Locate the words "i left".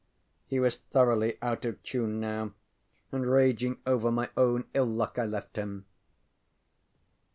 5.19-5.57